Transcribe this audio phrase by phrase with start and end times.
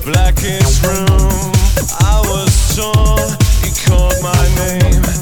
[0.07, 1.53] blackest room.
[1.99, 5.16] I was torn, he called my name.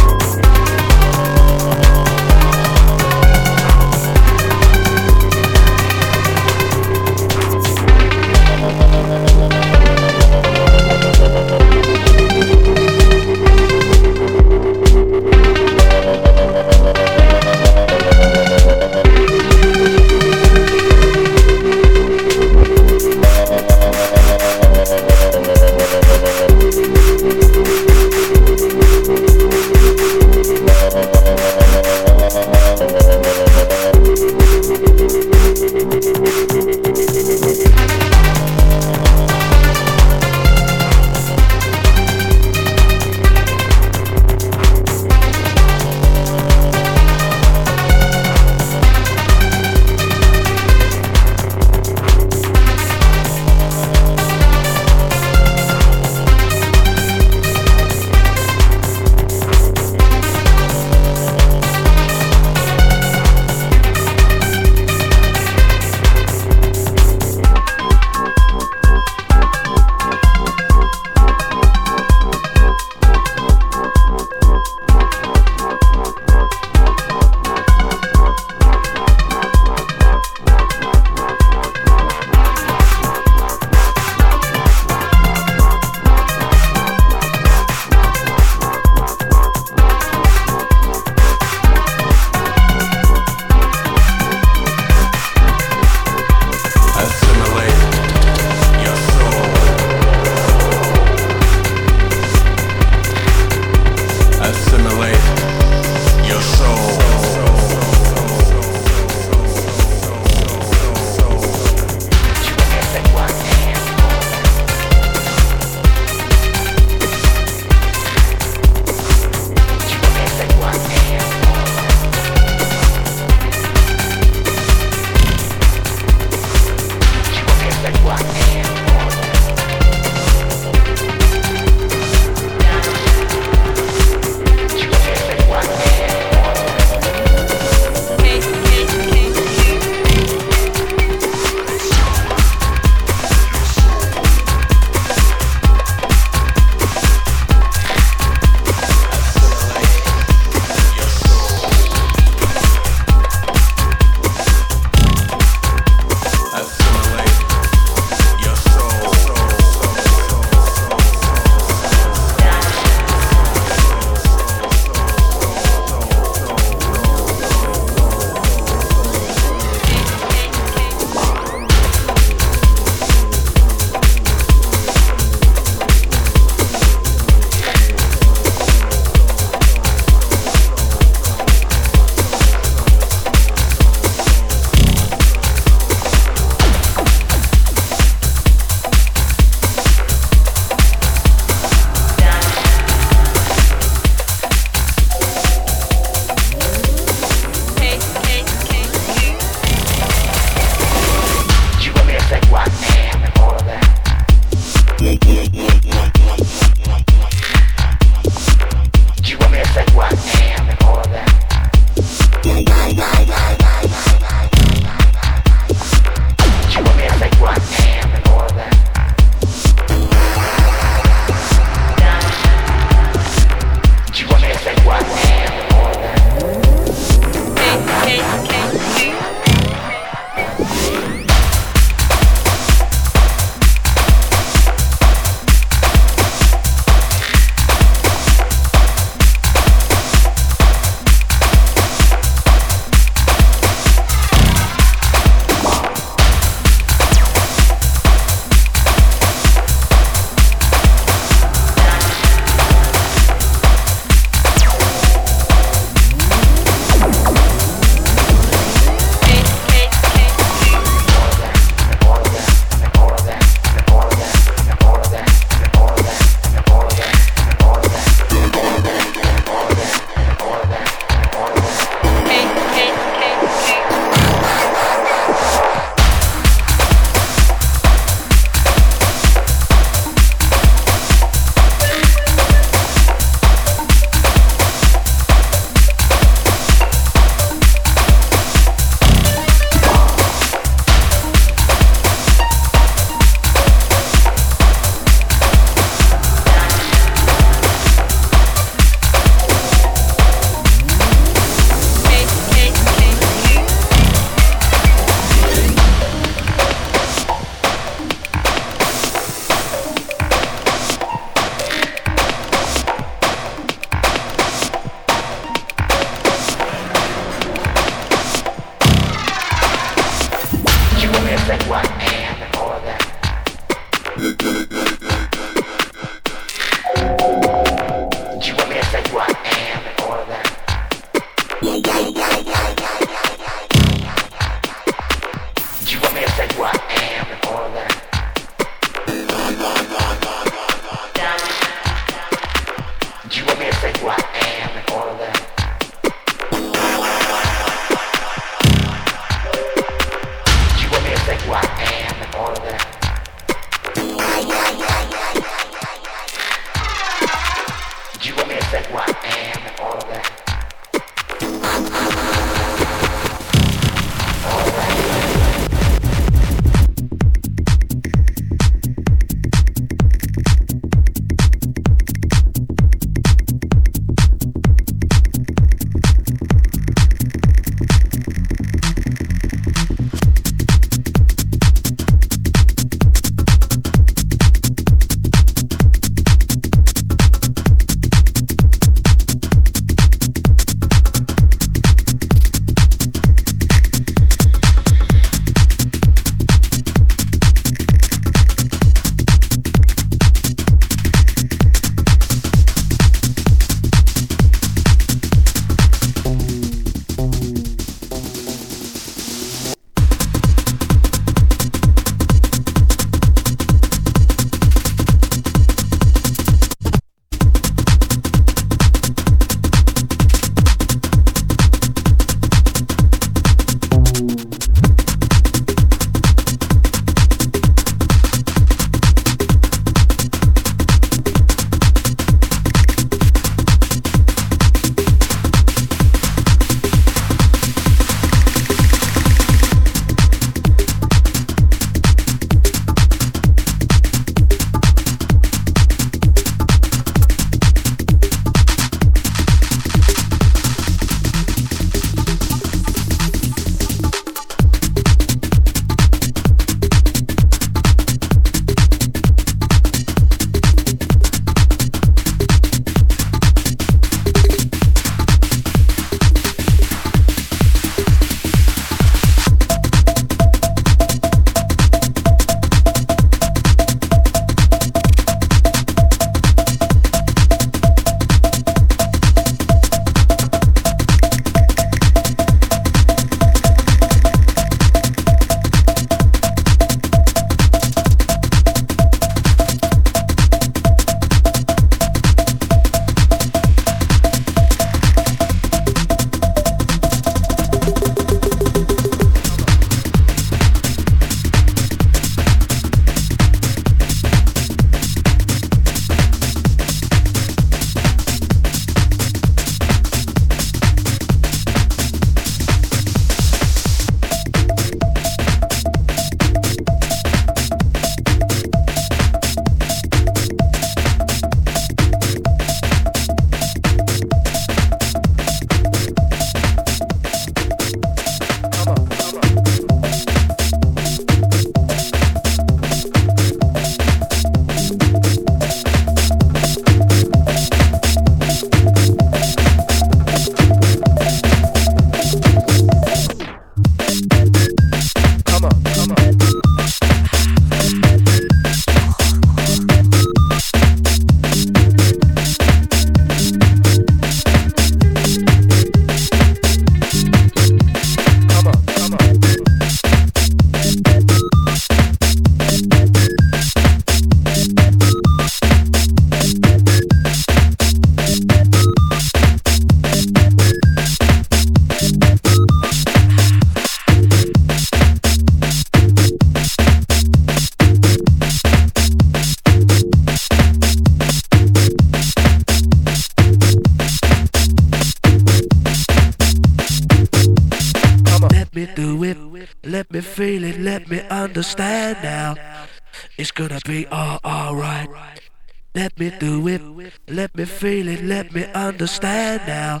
[595.94, 596.80] Let me do it.
[597.28, 598.24] Let me feel it.
[598.24, 600.00] Let me understand now.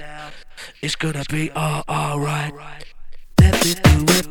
[0.80, 2.54] It's gonna be all alright.
[3.38, 4.26] Let me do it.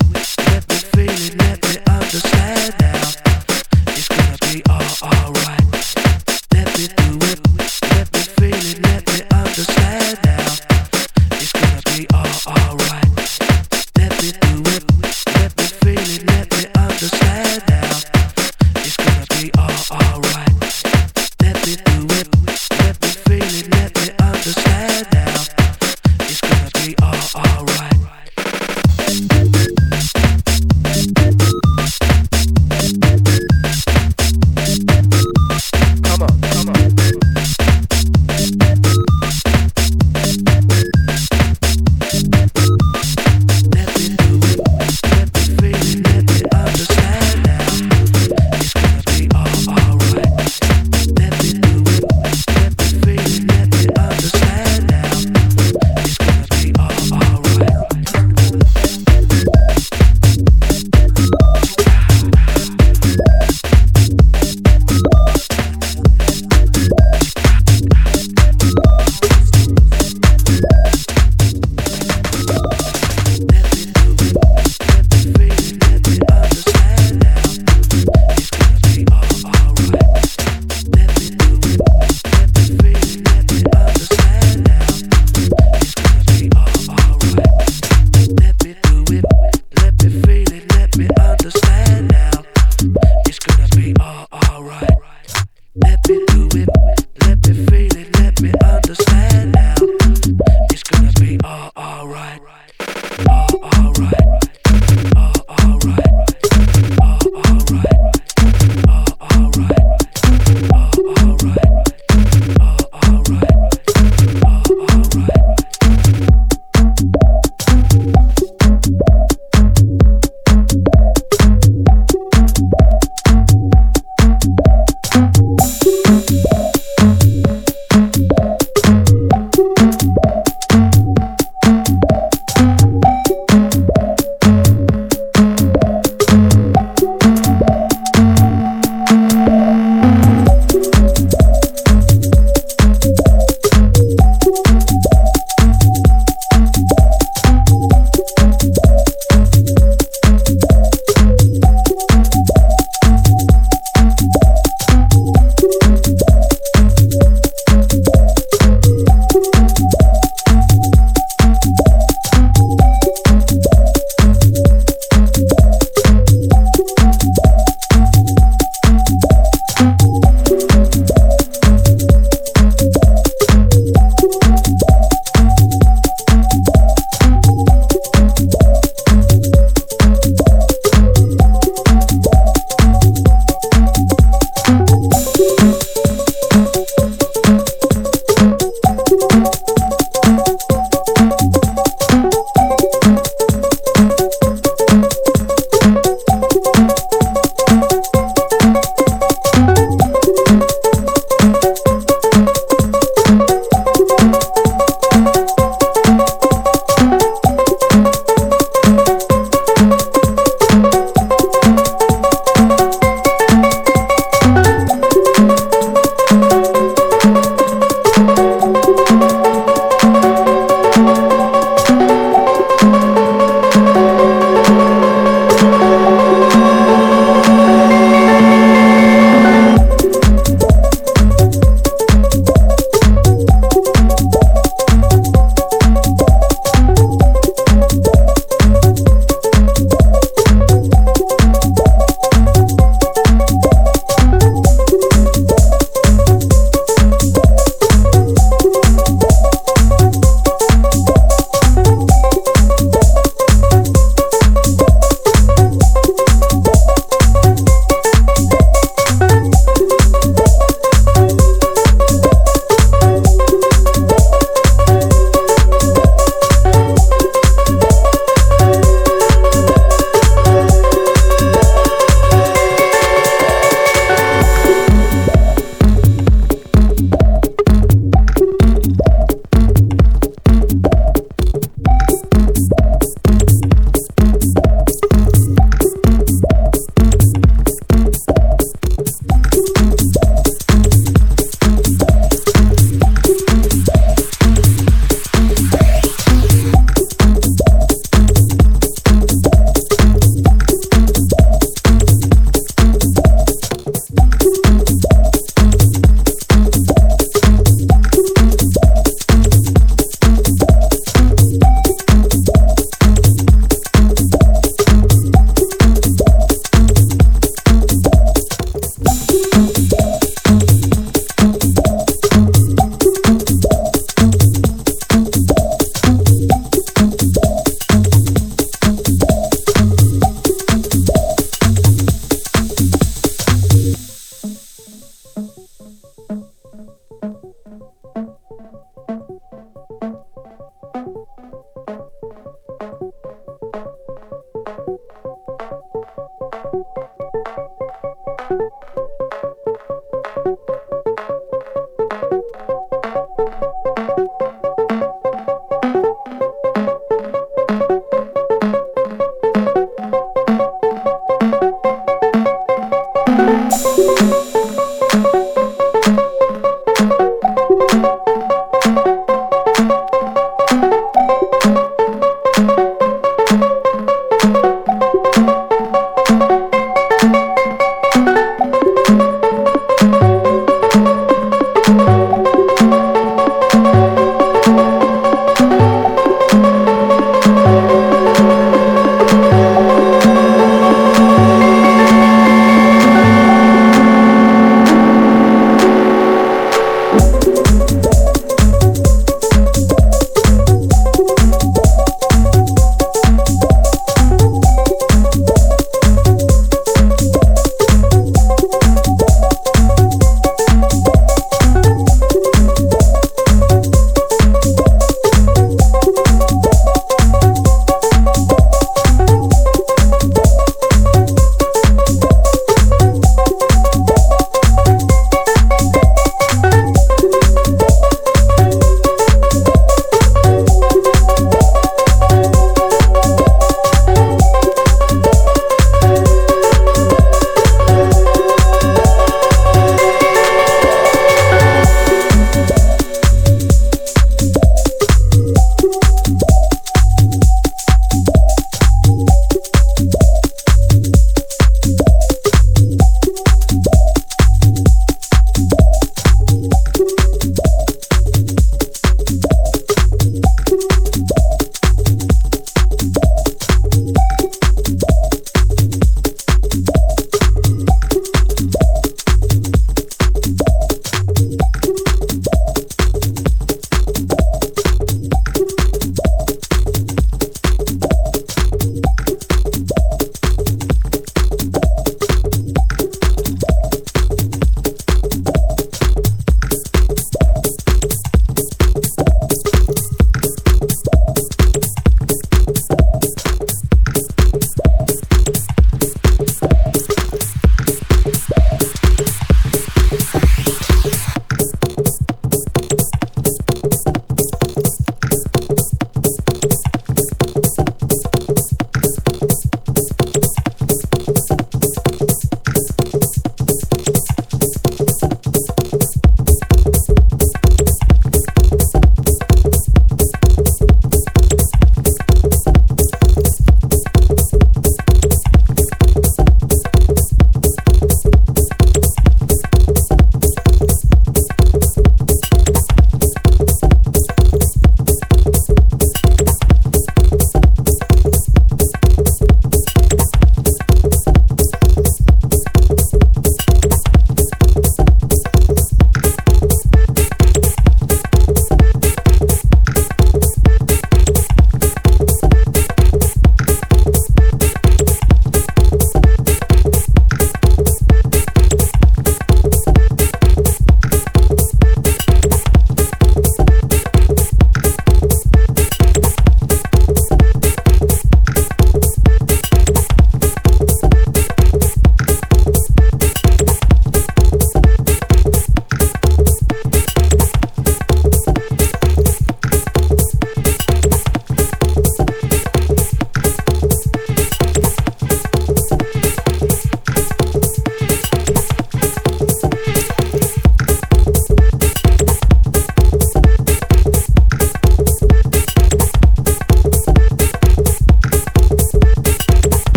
[0.49, 1.35] Let me feel it.
[1.37, 3.11] Let me understand now.
[3.89, 5.61] It's gonna be all alright.
[6.51, 7.39] Let me do it.
[7.93, 8.81] Let me feel it.
[8.81, 10.55] Let me understand now.
[11.33, 13.10] It's gonna be all alright.